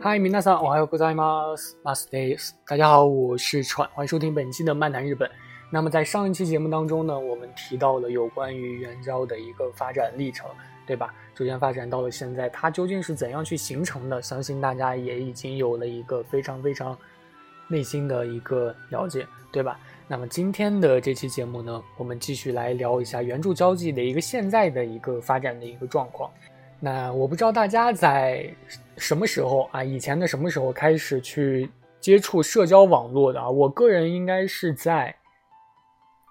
[0.00, 1.76] 嗨，皆さん、おはようございます。
[1.82, 5.28] マスデ s 大家好，我是川，欢迎收听本期的漫谈日本。
[5.68, 10.48] 那么在上一期节目当中呢，我们提到了有关于元朝的一个发展历程，
[10.86, 11.12] 对吧？
[11.34, 14.22] 逐渐发展到了现在，它究竟是怎样去形成的？
[14.22, 16.96] 相信大家也已经有了一个非常非常
[17.66, 19.80] 内心的一个了解，对吧？
[20.06, 26.30] 那么今天的这期节目呢，我们继续来聊一下原著交际的一个现在的一个发展的一个状况。
[26.83, 28.51] 那我不知道大家在
[28.97, 33.47] 什么时候啊，以前的什么时候开始去接触社交网络的啊？
[33.47, 35.15] 我个人应该是在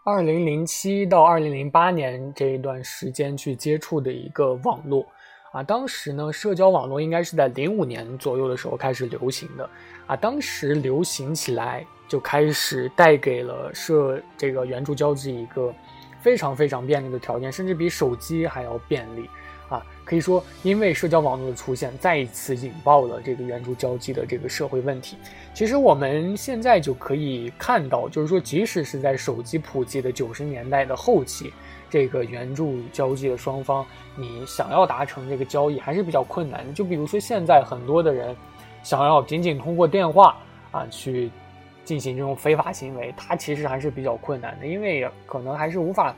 [0.05, 5.06] 二零零七到二零零八年这一段时间去接触的一个网络
[5.52, 5.62] 啊。
[5.62, 9.70] 当时呢，社交网络应该是在零五年左右的时候开始流行的
[10.08, 10.16] 啊。
[10.16, 15.72] 当时流行起来就开始带给了社这个援助交际一个
[16.20, 19.30] 非常非常便利的条件，甚至比手机还要便利。
[20.11, 25.16] 可以说，因为社交网络的出现，再一次引爆了这个援助交际的这个社会问题。
[25.55, 31.53] 其实我们现在就可以看到，就是说，即使是在手机普及的九十年代的后期，
[31.88, 36.72] 这个援助交际的双方，你想要达成这个交易还是比较困难的。
[36.72, 38.34] 就比如说，现在很多的人
[38.83, 40.36] 想要仅仅通过电话
[40.72, 41.31] 啊去
[41.84, 46.16] 进行这种非法行为，它其实还是比较困难的，因为可能还是无法。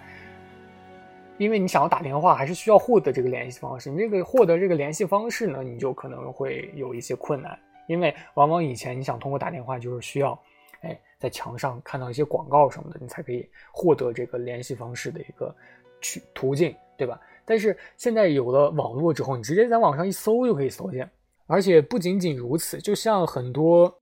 [1.39, 3.91] 因为你想要打电话，还是需要获得这个联系方式。
[3.91, 7.59] 你这个获得这个联系方式呢，你就可能会有一些困难。
[7.89, 10.39] 因为往往以前你想通过打电话，就是需要，
[10.83, 15.53] 哎，在墙上看到一些广告什么的，你才可以获得这个联系方式的一个
[16.01, 17.21] 去途径，对吧？
[17.45, 21.11] 但是现在有了网络之后，你直接在网上一搜就可以搜见。
[21.49, 23.93] 而且不仅仅如此，就像很多，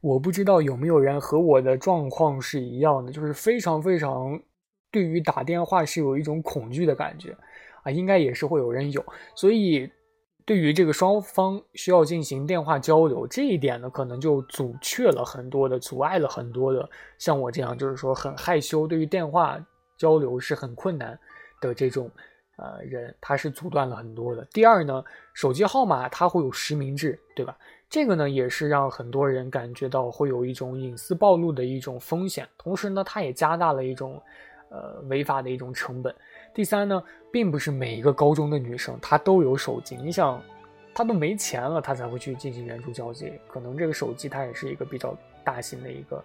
[0.00, 4.40] 我不知道有没有人和我的状况是一样的，就是非常非常。
[4.90, 7.36] 对于打电话是有一种恐惧的感觉，
[7.82, 9.04] 啊，应该也是会有人有。
[9.34, 9.90] 所以，
[10.46, 16.88] 对于这个双方需要进行电话交流这一点呢，可能就阻却了很多的，阻碍了很多的
[17.18, 19.62] 像我这样，就是说很害羞，对于电话
[19.98, 21.18] 交流是很困难
[21.60, 22.10] 的这种
[22.56, 24.42] 呃人，他是阻断了很多的。
[24.46, 27.54] 第二呢，手机号码它会有实名制，对吧？
[27.90, 34.18] 这个呢，也是让很多人感觉到会有一种隐私暴露的一种风险，同时呢，它也加大了一种。
[34.70, 36.14] 呃，违法的一种成本。
[36.52, 39.96] 第三呢，并不是每一个高中的女生她都有手机。
[39.96, 40.42] 你想，
[40.94, 43.32] 她都没钱了，她才会去进行援助交际。
[43.46, 46.22] 可能这个手机它也是一个比较大型的一个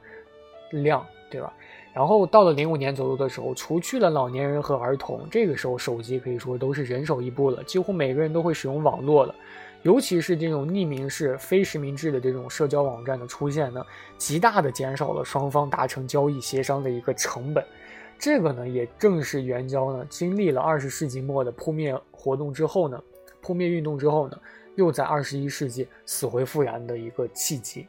[0.72, 1.54] 量，对吧？
[1.94, 9.36] 然后到了零五年左右的时候，除去了老年人和儿童，这个时候手机可以说都是人手一部了，几乎每个人都会使用网络了。
[9.84, 13.86] 尤其是这种匿名式、非实名制的这种社交网站的出现呢，
[14.18, 17.64] 极大的减少了双方达成交易协商的一个成本。
[18.24, 23.04] 这个呢，也正是援交呢经历了二十世纪末的扑灭活动之后呢，
[23.42, 24.40] 扑灭运动之后呢，
[24.76, 27.86] 又在二十一世纪死灰复燃的一个契机。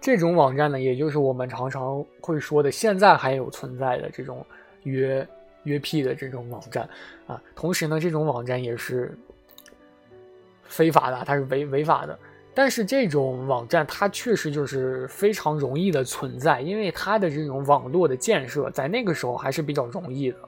[0.00, 4.46] 这种网站呢，也就是我们常常会说的现在还有存在的这种
[4.84, 5.26] 约
[5.64, 6.88] 约癖的这种网站
[7.26, 7.42] 啊。
[7.56, 9.12] 同时呢，这种网站也是
[10.68, 12.16] 非法的，它是违违法的。
[12.58, 20.38] 但是这种网站它确实就是非常容易的存在，因为它的这种网络的建设在那个时候还是比较容易的，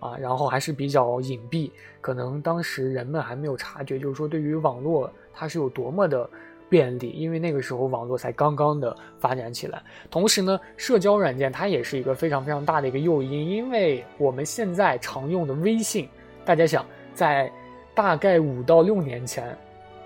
[0.00, 6.26] 啊，然后还是比较隐蔽，可能当时人们还没有察觉，就是说对于网络它是有多么的
[6.70, 9.82] 便利，因为那个时候网络才刚刚的发展起来。
[10.10, 16.08] 同时呢，社交软件它也是一个非常非常大的一个诱因，因为我们现在常用的微信，
[16.42, 17.52] 大家想在
[17.94, 19.54] 大概五到六年前，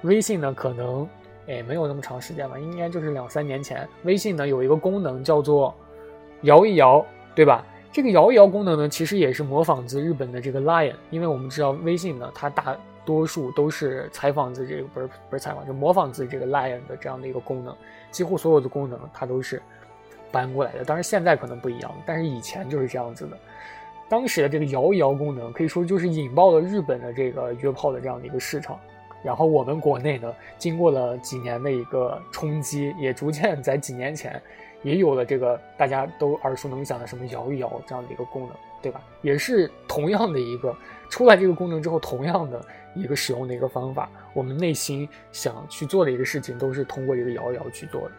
[0.03, 1.09] 微信呢可能。
[1.49, 3.89] 哎，没有那么长时间吧，应该就是两三年前。
[4.05, 5.75] 微信呢有一个功能叫做
[6.43, 7.05] 摇一摇，
[7.35, 7.65] 对吧？
[7.91, 17.75] 这个摇一摇功能呢，其实也是模仿自日本的这个 Lion，因为我们知道微信呢，它大多数都是采访自这个不是不是采访，就模仿自这个 Lion 的这样的一个功能，
[18.11, 19.63] 几乎所有的功能它都是
[20.31, 20.85] 搬过来的。
[20.85, 23.39] 当然现在可能不一样，但是以前就是这样子的。
[24.07, 28.79] 当时的这个摇一摇功能可以说就是引爆了日本的这个约炮的这样的一个市场。
[29.23, 34.41] 然后我们国内呢，经过了几年的一个冲击， 也逐渐在几年前
[34.83, 38.51] 也有了这个大家都耳熟能详的什么摇一摇这样的一个功能，
[38.81, 39.01] 对吧？
[39.23, 40.75] 也是同样的一个
[41.11, 48.13] 出来这个功能之后，同样的一个使用的一个方法，我们内心想去做的一个事情，都是通过这个摇一摇去做的。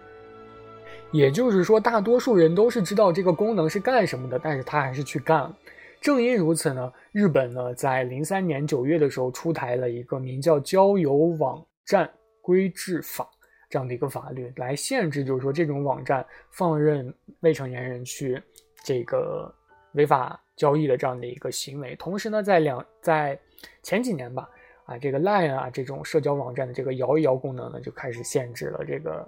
[1.12, 5.56] 也就是说，大多数人都是知道这个功能是干什么的，但是他还是去干了。
[6.02, 12.10] 正因如此呢，日本呢在零三年九月的时候出台了一个名叫《交友网站
[12.42, 13.24] 规制法》
[13.70, 18.42] 这样的一个法律，来限制，就是说这种网站放任未成年人去
[18.84, 19.54] 这个
[19.94, 21.96] 违法交易的这样的一个行为。
[21.96, 23.40] 同时呢，在两在
[23.84, 24.50] 前几年吧，
[24.86, 29.28] 啊这个 Line 啊这种社交网站的这个摇一摇功能呢就开始限制了这个。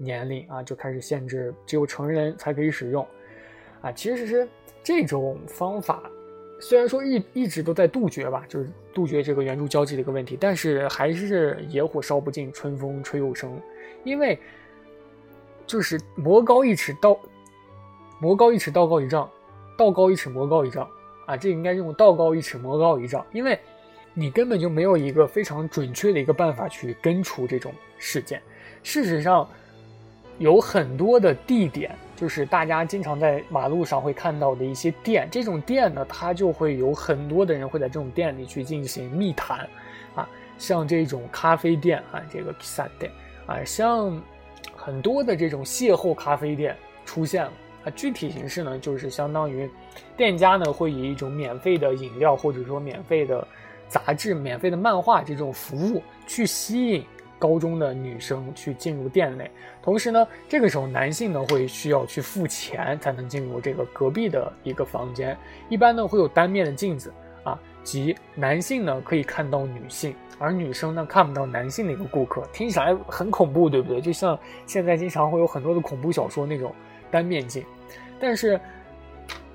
[0.00, 3.04] 年龄啊，就开始限制，只有成人才可以使用，
[3.80, 4.48] 啊，其实是
[4.82, 6.02] 这种方法，
[6.60, 13.60] 虽然说一一直都在杜绝吧，就是杜绝这个援助交际的一个问题，但是还是野火烧不尽，春风吹又生，
[14.04, 14.38] 因为
[15.66, 17.18] 就是魔高一尺道，
[18.20, 19.30] 魔高一尺道高一丈，
[19.76, 20.88] 道高一尺魔高一丈，
[21.26, 23.58] 啊，这应该用道高一尺魔高一丈，因为
[24.14, 28.42] 你根本就没有一个非常准确的一个办法去根除这种事件，
[28.82, 29.48] 事实上。
[30.40, 35.28] 有很多的地点，就是大家经常在马路上会看到的一些店。
[35.30, 39.60] 这种店呢，它就会有很多的人会在这种店里去进行密谈，
[40.16, 40.28] 啊，
[40.58, 43.12] 像这种咖啡店啊，这个 kissa 店
[43.46, 44.20] 啊，像
[44.74, 47.52] 很多的这种邂逅咖啡店出现了
[47.84, 47.90] 啊。
[47.90, 49.70] 具体形式呢，就是相当于
[50.16, 53.46] 店家呢会以一种免费的饮料或者说免费的
[53.86, 57.04] 杂志、免费的漫画这种服务去吸引。
[57.38, 59.50] 高中的女生去进入店内，
[59.80, 65.36] 同时呢，这个时候男性呢会需要去付钱才能进入这个隔壁的一个房间。
[65.68, 67.12] 一般呢会有单面的镜子
[67.44, 72.42] 啊，即男性呢可以看到女性，而女生呢看不到男性的一个顾客。
[72.52, 74.00] 听起来很恐怖，对不对？
[74.00, 76.74] 就像现在经常会有很多的恐怖小说那种
[77.10, 77.64] 单面镜，
[78.18, 78.60] 但是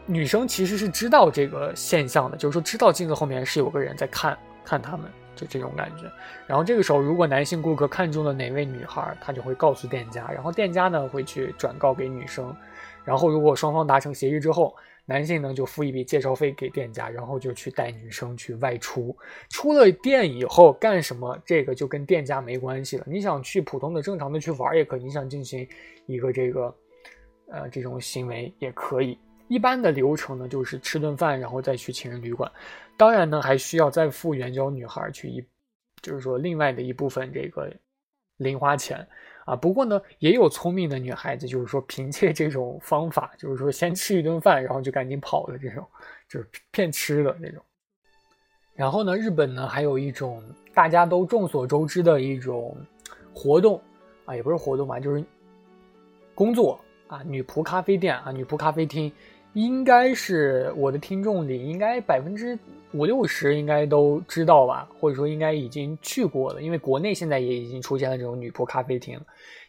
[0.05, 5.11] 女生其实是知道这个现象的，就是说知道镜子后面是有个人在看看他们。
[5.35, 6.11] 就这种感觉，
[6.47, 12.55] 然后这个时候，如果男性顾客看中了哪位女孩，他就会告诉店家，然后店家呢会去转告给女生，
[13.03, 14.75] 然后如果双方达成协议之后，
[15.05, 19.15] 男性呢就付一笔介绍费给店家，然后就去带女生去外出。
[19.49, 23.03] 出了店以后干什么，这个就跟店家没关系了。
[23.05, 25.67] 你想去普通的正常的去玩也可以，你想进行
[26.05, 26.75] 一个这个，
[27.49, 29.17] 呃，这种行为也可以。
[29.53, 32.51] 一般的流程呢，就是吃顿饭，然后再去情人旅馆。
[32.97, 35.45] 当然呢，还需要再付援交女孩去一，
[36.01, 37.71] 就是说另外的一部分这个
[38.37, 39.07] 零花钱
[39.45, 39.55] 啊。
[39.55, 45.87] 不过呢，也有聪明的女孩子，就是说凭借这种方法，就是说先吃一顿饭，然后就赶紧跑的这种，
[46.27, 47.63] 就是骗吃的那种。
[48.73, 52.75] 然后呢，日本呢还有一种大家都众所周知的一种
[53.35, 53.79] 活动
[54.25, 55.23] 啊，也不是活动吧，就是
[56.33, 59.13] 工作啊，女仆咖啡店啊，女仆咖啡厅。
[59.53, 62.57] 应该是我的听众里，应该百分之
[62.91, 66.61] 五六十应该都知道吧，或者说应该已经去过了。
[66.61, 69.19] 因为国内现在也已经出现了这种女仆咖啡厅。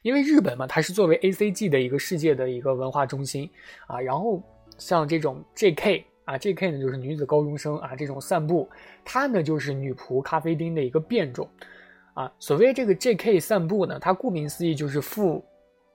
[0.03, 3.49] 因为日本嘛，它是作为 A C G 的一个世界的一个文化中心
[3.87, 4.01] 啊。
[4.01, 4.43] 然后
[4.79, 8.69] 像这种 J K 啊，J K 呢就是女子高中生啊，这种散步，
[9.05, 11.49] 它呢就是女仆咖啡厅的一个变种
[12.15, 12.31] 啊。
[12.39, 15.45] 所谓这个 J K 散步呢，它顾名思义就是付，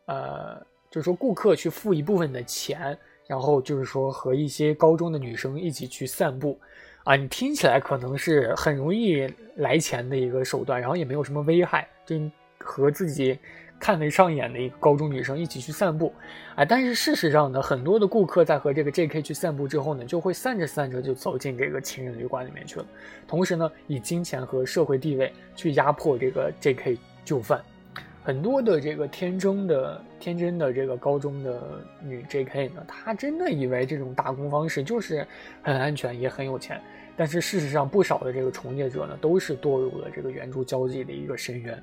[0.05, 0.59] 呃，
[0.89, 2.97] 就是说顾客去付一部分的钱。
[3.29, 6.59] 然后就是说和一些高中的女生一起去散步，
[7.03, 12.19] 啊，你听起来可能是很容易来钱的一个手段，然后也没有什么危害，就
[12.57, 13.37] 和自己
[13.79, 16.11] 看得上眼的一个高中女生一起去散步，
[16.55, 19.21] 啊，但是事实上呢，很多的顾客在和这个 J.K.
[19.21, 22.85] 去散步之后呢，就会散着散着就走进这个情人旅馆里面去了，
[23.27, 26.97] 同时呢，以金钱和社会地位去压迫这个 J.K.
[27.23, 27.63] 就范。
[28.21, 31.61] 很多的这个天真的、天真的这个高中的
[32.03, 32.67] 女 J.K.
[32.69, 35.25] 呢，她真的以为这种打工方式就是
[35.63, 36.79] 很安全，也很有钱。
[37.15, 41.81] 但是事实上，不少的这个从业者呢，都是堕入了这个援助交际的一个深渊。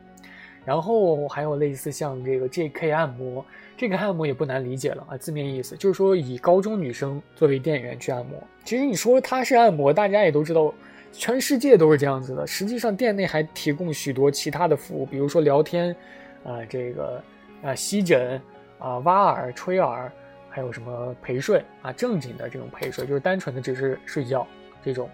[0.64, 2.90] 然后还有类似像这个 J.K.
[2.90, 3.44] 按摩，
[3.76, 8.42] 这个按摩也不难理解了啊，字面意思就是说以高中女生作为店员去按摩。
[8.64, 10.72] 其实你说它是按摩，大家也都知道，
[11.12, 12.46] 全世界都是这样子的。
[12.46, 15.96] 实际上，店内还提供许多其他的服务，比如说聊天。
[16.46, 17.22] 啊，这个
[17.62, 18.40] 啊，吸枕
[18.78, 20.10] 啊，挖耳、吹耳，
[20.48, 21.92] 还有什么陪睡啊？
[21.92, 24.46] 正经的这种陪睡，就是单纯的只是睡觉
[24.84, 25.10] 这种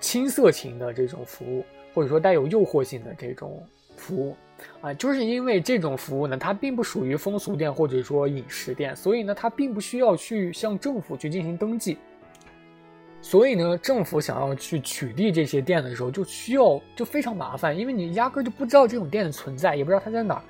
[0.00, 1.64] 青色情的这种服务，
[1.94, 3.66] 或者说带有诱惑性的这种
[3.96, 4.36] 服务
[4.82, 11.96] 啊，就是因为这种服务呢，它并不属于风俗店或者说饮食店，所以呢，它并不需要去向政府去进行登记。
[13.22, 20.42] 所以呢，政府想要去取缔这些店的时候，就需要就非常麻烦，因为你压根就不知道这种店的存在，也不知道它在哪儿。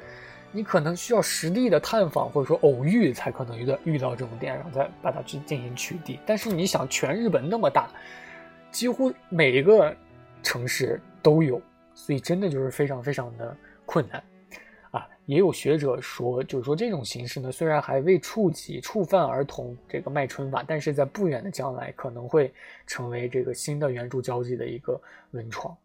[0.57, 6.19] 你可能需要实地的探访或者说偶遇才可能遇到遇到这种店，然后再把它去进行取缔。
[6.25, 7.91] 但是你想，全日本那么大，
[8.71, 9.95] 几乎每一个
[10.43, 11.61] 城市都有，
[11.93, 14.25] 所以真的就是非常非常的困难
[14.93, 15.07] 啊。
[15.27, 22.51] 也有学者说，就是说这种形式呢，虽然还未触及触犯儿童这个卖春法，但是在不远的将来可能会
[22.87, 24.99] 成为这个新的援助交际的一个
[25.33, 25.77] 温床。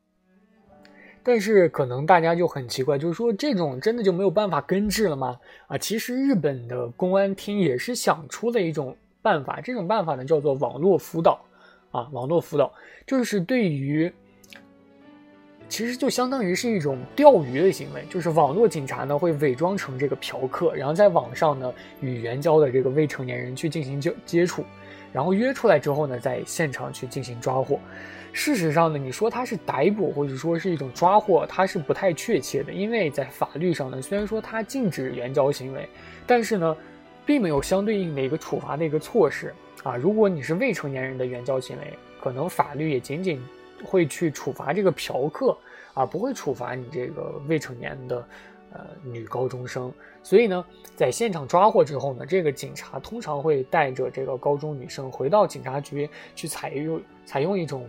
[1.24, 5.38] 但是可能大家就很奇怪，就是说这种真的就没有办法根治了吗？
[5.68, 11.40] 啊，其实日本的公安厅也是想出了一种办法，这种办法呢叫做网络辅导，
[11.92, 12.72] 啊，网络辅导
[13.06, 14.12] 就是对于。
[15.70, 24.66] 其实就相当于是一种钓鱼的行为，就是网络警察呢会伪装成这个嫖客，然后在网上呢与援交的这个未成年人去进行接接触，
[25.12, 27.80] 然后约出来之后呢，在现场去进行抓获。
[28.34, 35.88] 事实上呢，你说他是逮捕或者说是一种抓获，它是不太确切的，因为在法律上呢，虽然说它禁止援交行为，
[36.26, 36.78] 但是呢，
[37.26, 39.54] 并没有相对应的一个处罚的一个措施
[39.84, 39.96] 啊。
[39.96, 43.42] 如果你是未成年人的援交行为，可能法律也仅仅。
[43.84, 45.58] 会去处罚这个嫖客
[45.96, 48.24] 啊，不会处罚你这个未成年的
[48.74, 49.92] 呃女高中生。
[50.24, 57.88] 所以呢，在现场抓获之后呢，这个警察通常会带着这个高中女生回到警察局去采用采用一种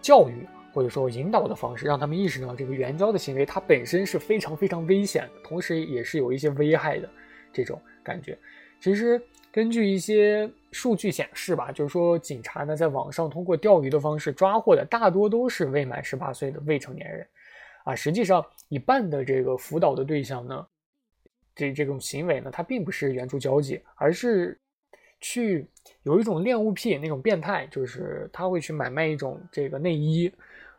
[0.00, 7.08] 教育或者说引导的方式，让他们意识到这个援交的行为它本身是非常非常危险的，同时也是有一些危害的
[7.52, 8.38] 这种感觉。
[8.80, 9.20] 其实。
[9.52, 17.26] 根据一些数据显示吧，就是说警察呢在网上通过钓鱼的方式抓获的大多都是未满十八岁的未成年人，
[17.86, 20.66] 啊，实际上一半的这个辅导的对象呢，
[21.54, 24.60] 这这种行为呢，它并不是援助交际，而是
[25.20, 25.66] 去
[26.02, 30.30] 有一种恋物癖那种变态，就是他会去买卖一种这个内衣，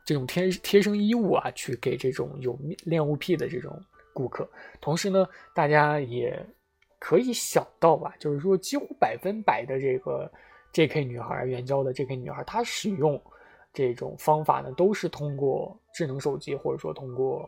[0.06, 3.82] 这种贴贴身衣物啊，去给这种有恋物癖的这种
[4.14, 4.48] 顾客，
[4.82, 6.46] 同时呢，大家也。
[7.00, 10.28] 可以想到吧，就是说几乎百分百的这个
[10.74, 11.06] J.K.
[11.06, 12.16] 女孩援交的 J.K.
[12.16, 13.22] 女孩，她使用
[13.86, 17.48] 这种方法呢，都是通过智能手机或者说通过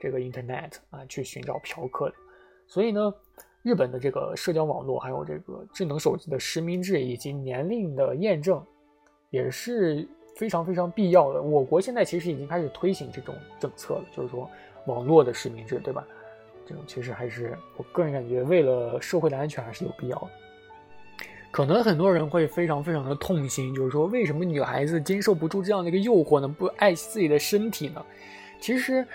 [0.00, 2.16] 这个 Internet 啊去寻找嫖客的。
[2.66, 3.14] 所以呢，
[3.62, 8.60] 日本的这个社交网络还有这个智能手机的实名制以及年龄的验证
[9.30, 11.40] 也是非常非常必要的。
[11.40, 14.50] 我国现在其实已经开始推行这种政策了，就是说
[14.86, 16.04] 网络的实名制，对吧？
[16.66, 20.30] 这种其实还是我个人感觉，为了社会的安全还是有必要的。
[21.50, 26.48] 可能很多人会非常非常的痛心，就是说为什么女孩子经受不住这样的一个诱惑呢？
[26.48, 28.04] 不爱惜自己的身体呢？
[28.60, 29.06] 其实。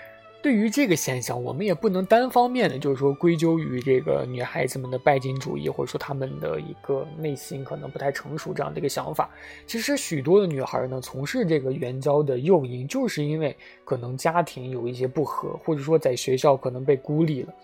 [0.42, 9.30] 对于这个现象，我们也不能单方面的，就是说归咎于这个女孩子们的拜金主义，或者说她们的一个内心可能不太成熟这样的一个想法。
[9.66, 17.54] 其实许多的女孩呢，从事这个援交的诱因，就是因为可能家庭有一些不和，或者说在学校可能被孤立了。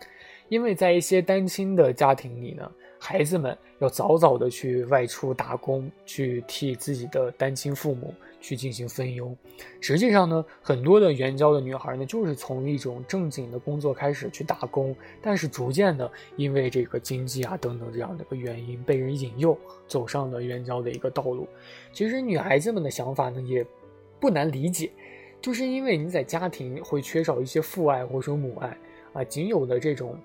[0.48, 8.14] 因为在一些单亲的家庭里呢，孩子们要早早的去外出打工，去替自己的单亲父母。
[8.42, 9.36] 去进行分忧，
[9.82, 19.54] 实际上呢，很多的援交的女孩呢，就是从一种正经的工作开始去打工，但是逐渐的，因为这个经济啊等等这样的一个原因，被人引诱
[19.86, 21.46] 走上了援交的一个道路。
[21.92, 23.62] 其实女孩子们的想法呢，也
[24.18, 24.90] 不难理解，
[25.42, 28.74] 就是因为你在家庭会缺少一些父爱或者说母爱
[29.12, 30.18] 啊，仅有的这种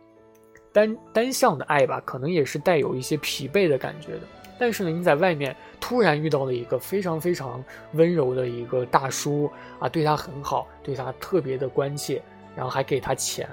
[0.75, 4.21] 单单向的爱吧，可能也是带有一些疲惫的感觉的。
[4.59, 7.63] 但是呢，你在外面突然遇到了一个非常非常
[7.93, 12.21] 温柔的一个大叔啊，对他很好，对他特别的关切，
[12.57, 13.47] 然后还给他钱，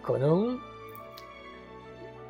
[0.00, 0.58] 可能，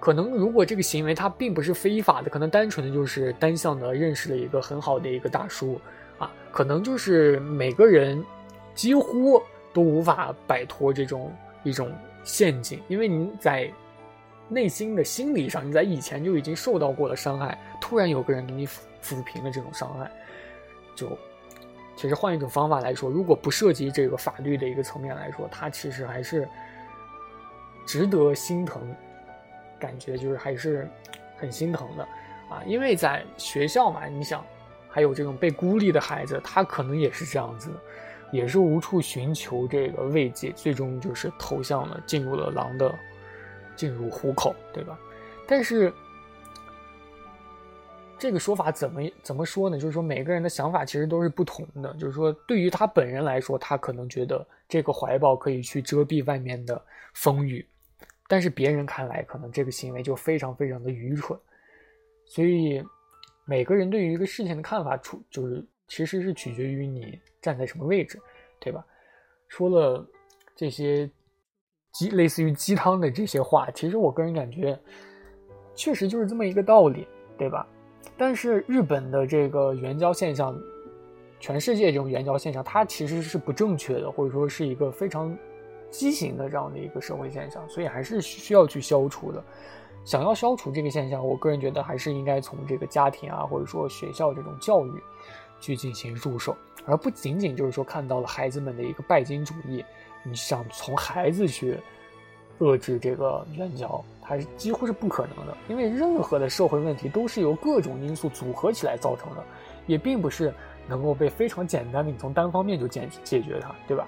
[0.00, 5.80] 可能如果这个行为他并不是非法的，可能单纯的就是单向的认识了一个很好的一个大叔
[6.18, 8.24] 啊，可能就是每个人
[8.74, 9.40] 几乎
[9.72, 11.92] 都无法摆脱这种一种
[12.24, 13.72] 陷阱，因为你在。
[14.48, 20.10] 内心的心理上，你在以前就已经受到过了伤害，突然有个人给你抚抚平了这种伤害，
[20.94, 21.18] 就
[21.96, 26.48] 其实换一种方法来说，如果不涉及这个法律的一个层面来说，他其实还是
[27.86, 28.82] 值得心疼，
[29.78, 30.88] 感觉就是还是
[31.36, 32.02] 很心疼的
[32.48, 34.44] 啊，因为在学校嘛，你想
[34.88, 37.70] 还有这种被孤立的孩子，他可能也是这样子，
[38.30, 42.94] 也是无处寻求这个慰藉，最终就是投向了进入了狼的。
[43.76, 44.98] 进入虎口，对吧？
[45.46, 45.92] 但是
[48.18, 49.78] 这个说法怎么怎么说呢？
[49.78, 51.94] 就是说每个人的想法其实都是不同的。
[51.94, 56.82] 就是说，对于他本人来说，他可能觉得这个怀抱可以去遮蔽外面的
[57.14, 57.64] 风雨，
[58.26, 61.38] 但是别人看来，可能这个行为就非常非常的愚蠢。
[62.24, 62.82] 所以
[63.44, 68.18] 每个人对于一个事情的看法，处就是其实是取决于你站在什么位置，
[68.58, 68.84] 对吧？
[69.48, 70.04] 说了
[70.56, 71.08] 这些。
[71.96, 74.78] 鸡类似于鸡汤的这些话，其实我个人感觉，
[75.74, 77.66] 确实就是这么一个道理，对吧？
[78.18, 80.54] 但是日本的这个援交现象，
[81.40, 85.34] 全世界这种援交现象，它其实是不正确的，或者说是一个非常
[85.90, 89.42] 畸形的这样的一个社会现象，所以还是需要去消除的。
[90.04, 94.92] 想要消除这个现象，我个人觉得还是应该从这个家庭啊，或者说学校这种教育
[95.60, 99.82] 去进行入手，而不仅仅就是说看到了孩子们的一个拜金主义，
[100.28, 101.78] 你想从孩子去
[102.58, 109.44] 遏制这个援交，它是几乎是不可能的，因为任何的社会问题都是由各种因素组合起来造成的，
[109.86, 110.52] 也并不是
[110.88, 114.06] 能够被非常简单的你从单方面就解解决它，对吧？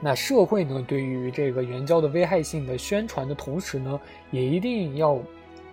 [0.00, 3.98] 那社会呢，对于这个援交的危害性的宣传的同时呢，
[4.30, 5.18] 也一定要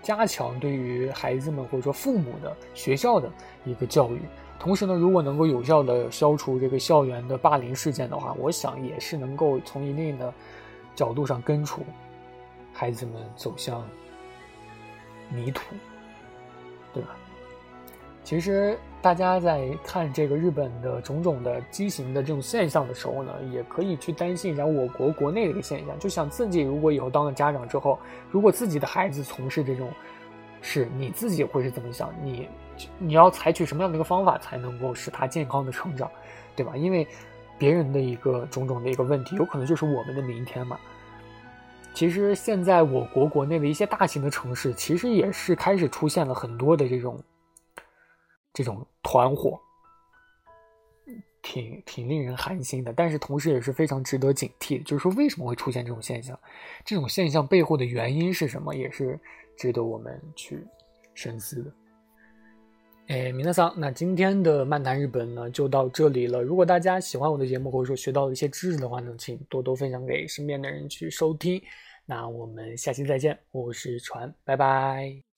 [0.01, 3.29] 加强对于孩子们或者说父母的学校的
[3.65, 4.19] 一个教育。
[4.59, 10.33] 同时呢，如果能够有效的消除这个校园的霸凌事件的话，我想也是能够从一定的
[10.95, 11.81] 角度上根除
[12.73, 13.87] 孩子们走向
[15.29, 15.61] 迷途，
[16.93, 17.09] 对吧？
[18.23, 27.99] 其实大家在看这个日本的种种的畸形的这种现象的时候呢，也可以去担心一下我国国内的一个现象，就想自己如果以后当了家长之后，
[28.31, 29.87] 如果自己的孩子从事这种
[30.59, 32.11] 事，你自己会是怎么想？
[32.23, 32.49] 你
[32.97, 36.11] 你要采取什么样的一个方法才能够使他健康的成长，
[36.55, 36.75] 对吧？
[36.75, 37.07] 因为
[37.57, 40.79] 别人的一个种种的一个问题，有可能就是我们的明天嘛。
[41.93, 47.21] 其实现在我国国内的一些大型的城市，其实也是开始出现了很多的这种。
[48.57, 49.59] 这种团伙，
[51.41, 54.83] 挺挺令人寒心的，但是同时也是非常值得警惕的。
[54.85, 56.39] 就是说，为什么会出现这种现象？
[56.85, 58.73] 这种现象背后的原因是什么？
[58.73, 59.19] 也是
[59.57, 60.65] 值得我们去
[61.13, 61.71] 深思的。
[63.07, 66.41] 哎，米娜桑，那今天的漫谈日本呢，就到这里了。
[66.41, 71.61] 如果大家喜欢我的节目，或者说学到了一些知识的话呢，请多多分享给身边的人去收听。
[72.07, 75.34] 那我们下期再见，我是船，拜拜。